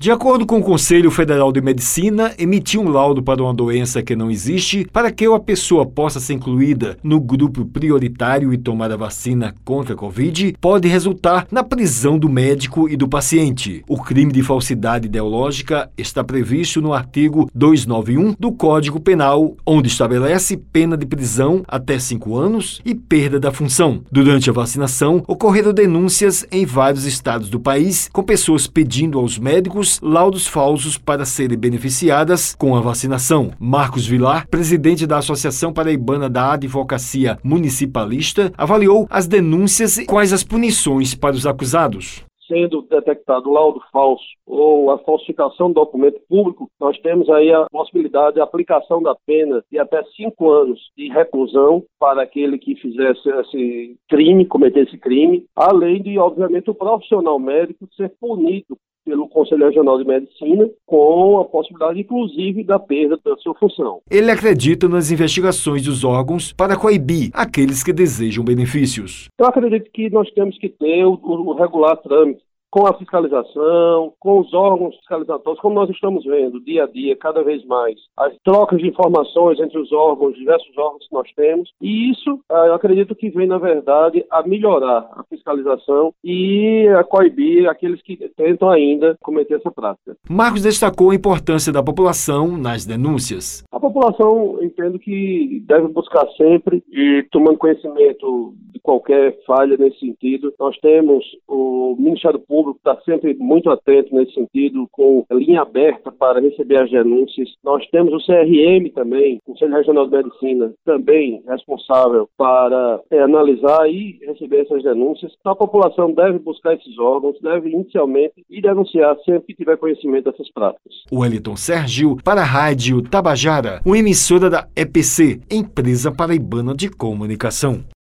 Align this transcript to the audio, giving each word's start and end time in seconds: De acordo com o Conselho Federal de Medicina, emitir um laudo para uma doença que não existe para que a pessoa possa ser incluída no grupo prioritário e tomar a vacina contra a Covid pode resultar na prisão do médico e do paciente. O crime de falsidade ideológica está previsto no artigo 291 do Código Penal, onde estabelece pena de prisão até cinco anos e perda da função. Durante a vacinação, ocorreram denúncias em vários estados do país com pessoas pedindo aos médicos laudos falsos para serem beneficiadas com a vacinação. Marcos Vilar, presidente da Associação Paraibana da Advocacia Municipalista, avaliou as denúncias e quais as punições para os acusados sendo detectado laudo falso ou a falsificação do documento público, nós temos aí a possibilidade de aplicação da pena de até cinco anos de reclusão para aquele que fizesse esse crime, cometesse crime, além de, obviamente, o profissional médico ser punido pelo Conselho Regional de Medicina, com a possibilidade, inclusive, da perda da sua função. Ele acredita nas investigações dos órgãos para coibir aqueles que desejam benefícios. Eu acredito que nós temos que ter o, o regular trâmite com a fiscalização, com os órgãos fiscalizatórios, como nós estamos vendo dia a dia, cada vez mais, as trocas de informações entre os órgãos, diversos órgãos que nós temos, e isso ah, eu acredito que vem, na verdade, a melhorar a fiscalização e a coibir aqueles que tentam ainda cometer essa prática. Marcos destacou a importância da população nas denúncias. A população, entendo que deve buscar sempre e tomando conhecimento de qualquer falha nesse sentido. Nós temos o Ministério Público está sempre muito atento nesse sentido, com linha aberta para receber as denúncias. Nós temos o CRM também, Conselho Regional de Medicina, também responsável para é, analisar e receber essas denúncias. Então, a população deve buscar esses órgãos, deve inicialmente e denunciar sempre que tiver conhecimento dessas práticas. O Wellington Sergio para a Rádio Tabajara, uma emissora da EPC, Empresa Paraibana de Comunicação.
De 0.00 0.10
acordo 0.10 0.46
com 0.46 0.60
o 0.60 0.62
Conselho 0.62 1.10
Federal 1.10 1.52
de 1.52 1.60
Medicina, 1.60 2.32
emitir 2.38 2.80
um 2.80 2.88
laudo 2.88 3.22
para 3.22 3.42
uma 3.42 3.52
doença 3.52 4.02
que 4.02 4.16
não 4.16 4.30
existe 4.30 4.88
para 4.90 5.12
que 5.12 5.26
a 5.26 5.38
pessoa 5.38 5.84
possa 5.84 6.18
ser 6.18 6.32
incluída 6.32 6.96
no 7.02 7.20
grupo 7.20 7.66
prioritário 7.66 8.50
e 8.50 8.56
tomar 8.56 8.90
a 8.90 8.96
vacina 8.96 9.54
contra 9.62 9.92
a 9.92 9.96
Covid 9.98 10.56
pode 10.58 10.88
resultar 10.88 11.46
na 11.50 11.62
prisão 11.62 12.18
do 12.18 12.30
médico 12.30 12.88
e 12.88 12.96
do 12.96 13.06
paciente. 13.06 13.84
O 13.86 13.98
crime 13.98 14.32
de 14.32 14.42
falsidade 14.42 15.04
ideológica 15.04 15.90
está 15.98 16.24
previsto 16.24 16.80
no 16.80 16.94
artigo 16.94 17.50
291 17.54 18.36
do 18.40 18.52
Código 18.52 19.00
Penal, 19.00 19.54
onde 19.66 19.88
estabelece 19.88 20.56
pena 20.56 20.96
de 20.96 21.04
prisão 21.04 21.62
até 21.68 21.98
cinco 21.98 22.38
anos 22.38 22.80
e 22.86 22.94
perda 22.94 23.38
da 23.38 23.52
função. 23.52 24.00
Durante 24.10 24.48
a 24.48 24.54
vacinação, 24.54 25.22
ocorreram 25.28 25.74
denúncias 25.74 26.46
em 26.50 26.64
vários 26.64 27.04
estados 27.04 27.50
do 27.50 27.60
país 27.60 28.08
com 28.10 28.22
pessoas 28.22 28.66
pedindo 28.66 29.18
aos 29.18 29.38
médicos 29.38 29.89
laudos 30.02 30.46
falsos 30.46 30.98
para 30.98 31.24
serem 31.24 31.58
beneficiadas 31.58 32.54
com 32.54 32.76
a 32.76 32.80
vacinação. 32.80 33.50
Marcos 33.58 34.06
Vilar, 34.06 34.46
presidente 34.48 35.06
da 35.06 35.18
Associação 35.18 35.72
Paraibana 35.72 36.28
da 36.28 36.52
Advocacia 36.52 37.38
Municipalista, 37.42 38.52
avaliou 38.56 39.06
as 39.10 39.26
denúncias 39.26 39.96
e 39.96 40.04
quais 40.04 40.32
as 40.32 40.44
punições 40.44 41.14
para 41.14 41.34
os 41.34 41.46
acusados 41.46 42.24
sendo 42.50 42.82
detectado 42.82 43.48
laudo 43.48 43.80
falso 43.92 44.24
ou 44.44 44.90
a 44.90 44.98
falsificação 44.98 45.68
do 45.68 45.74
documento 45.74 46.20
público, 46.28 46.68
nós 46.80 46.98
temos 46.98 47.30
aí 47.30 47.52
a 47.52 47.66
possibilidade 47.70 48.34
de 48.34 48.40
aplicação 48.40 49.00
da 49.00 49.14
pena 49.24 49.62
de 49.70 49.78
até 49.78 50.02
cinco 50.16 50.50
anos 50.50 50.80
de 50.96 51.08
reclusão 51.08 51.84
para 51.98 52.22
aquele 52.22 52.58
que 52.58 52.74
fizesse 52.74 53.28
esse 53.28 53.96
crime, 54.08 54.44
cometesse 54.44 54.98
crime, 54.98 55.46
além 55.54 56.02
de, 56.02 56.18
obviamente, 56.18 56.68
o 56.68 56.74
profissional 56.74 57.38
médico 57.38 57.88
ser 57.96 58.12
punido 58.20 58.76
pelo 59.04 59.28
Conselho 59.28 59.66
Regional 59.66 59.98
de 59.98 60.04
Medicina, 60.04 60.68
com 60.86 61.38
a 61.38 61.44
possibilidade, 61.44 62.00
inclusive, 62.00 62.64
da 62.64 62.78
perda 62.78 63.18
da 63.24 63.36
sua 63.36 63.54
função. 63.54 64.00
Ele 64.10 64.30
acredita 64.30 64.88
nas 64.88 65.10
investigações 65.10 65.84
dos 65.84 66.04
órgãos 66.04 66.52
para 66.52 66.76
coibir 66.76 67.30
aqueles 67.32 67.82
que 67.82 67.92
desejam 67.92 68.44
benefícios. 68.44 69.28
Eu 69.38 69.46
acredito 69.46 69.90
que 69.92 70.10
nós 70.10 70.30
temos 70.32 70.58
que 70.58 70.68
ter 70.68 71.04
o, 71.04 71.18
o 71.22 71.54
regular 71.54 71.96
trâmite 71.96 72.42
com 72.70 72.86
a 72.86 72.94
fiscalização, 72.94 74.12
com 74.18 74.40
os 74.40 74.52
órgãos 74.54 74.96
fiscalizatórios, 74.96 75.60
como 75.60 75.74
nós 75.74 75.90
estamos 75.90 76.24
vendo 76.24 76.60
dia 76.60 76.84
a 76.84 76.86
dia, 76.86 77.16
cada 77.16 77.42
vez 77.42 77.64
mais, 77.66 77.96
as 78.16 78.32
trocas 78.44 78.80
de 78.80 78.88
informações 78.88 79.58
entre 79.58 79.78
os 79.78 79.92
órgãos, 79.92 80.34
diversos 80.34 80.76
órgãos 80.78 81.06
que 81.06 81.14
nós 81.14 81.28
temos, 81.34 81.70
e 81.80 82.10
isso 82.10 82.40
ah, 82.50 82.66
eu 82.66 82.74
acredito 82.74 83.14
que 83.14 83.30
vem, 83.30 83.46
na 83.46 83.58
verdade, 83.58 84.24
a 84.30 84.46
melhorar 84.46 85.10
a 85.12 85.24
fiscalização 85.24 86.12
e 86.22 86.86
a 86.96 87.04
coibir 87.04 87.68
aqueles 87.68 88.00
que 88.02 88.16
tentam 88.36 88.70
ainda 88.70 89.16
cometer 89.20 89.54
essa 89.54 89.70
prática. 89.70 90.16
Marcos 90.28 90.62
destacou 90.62 91.10
a 91.10 91.14
importância 91.14 91.72
da 91.72 91.82
população 91.82 92.56
nas 92.56 92.86
denúncias. 92.86 93.64
A 93.80 93.88
população, 93.88 94.58
entendo 94.62 94.98
que 94.98 95.64
deve 95.66 95.88
buscar 95.88 96.26
sempre 96.36 96.84
e 96.92 97.26
tomando 97.32 97.56
conhecimento 97.56 98.54
de 98.70 98.78
qualquer 98.78 99.38
falha 99.46 99.74
nesse 99.78 99.98
sentido. 100.00 100.52
Nós 100.60 100.76
temos 100.80 101.24
o 101.48 101.96
Ministério 101.98 102.38
Público 102.38 102.78
está 102.78 103.00
sempre 103.02 103.34
muito 103.38 103.70
atento 103.70 104.14
nesse 104.14 104.34
sentido, 104.34 104.86
com 104.92 105.24
linha 105.32 105.62
aberta 105.62 106.12
para 106.12 106.40
receber 106.40 106.76
as 106.76 106.90
denúncias. 106.90 107.48
Nós 107.64 107.86
temos 107.88 108.12
o 108.12 108.26
CRM 108.26 108.90
também, 108.94 109.40
Conselho 109.46 109.74
Regional 109.74 110.06
de 110.08 110.16
Medicina, 110.16 110.72
também 110.84 111.42
responsável 111.48 112.28
para 112.36 113.00
é, 113.10 113.20
analisar 113.20 113.88
e 113.88 114.18
receber 114.26 114.60
essas 114.60 114.82
denúncias. 114.82 115.32
Então, 115.40 115.52
a 115.52 115.56
população 115.56 116.12
deve 116.12 116.38
buscar 116.38 116.74
esses 116.74 116.98
órgãos, 116.98 117.40
deve 117.40 117.70
inicialmente 117.70 118.44
e 118.50 118.60
denunciar 118.60 119.16
sempre 119.24 119.46
que 119.46 119.54
tiver 119.54 119.78
conhecimento 119.78 120.30
dessas 120.30 120.50
práticas. 120.52 120.92
O 121.10 121.20
Wellington 121.20 121.56
Sergio 121.56 122.16
para 122.22 122.42
a 122.42 122.44
Rádio 122.44 123.02
Tabajara, 123.02 123.69
uma 123.84 123.98
emissora 123.98 124.50
da 124.50 124.66
EPC, 124.74 125.40
Empresa 125.50 126.10
Paraibana 126.10 126.74
de 126.74 126.88
Comunicação. 126.88 127.84